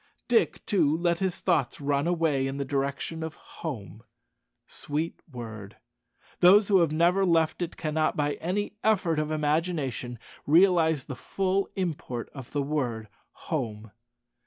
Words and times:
Dick, 0.27 0.65
too, 0.65 0.97
let 0.97 1.19
his 1.19 1.41
thoughts 1.41 1.79
run 1.79 2.07
away 2.07 2.47
in 2.47 2.57
the 2.57 2.65
direction 2.65 3.21
of 3.21 3.35
home. 3.35 4.01
Sweet 4.65 5.21
word! 5.31 5.77
Those 6.39 6.69
who 6.69 6.79
have 6.79 6.91
never 6.91 7.23
left 7.23 7.61
it 7.61 7.77
cannot, 7.77 8.17
by 8.17 8.33
any 8.41 8.73
effort 8.83 9.19
of 9.19 9.29
imagination, 9.29 10.17
realize 10.47 11.05
the 11.05 11.15
full 11.15 11.69
import 11.75 12.31
of 12.33 12.51
the 12.51 12.63
word 12.63 13.09
"home." 13.51 13.91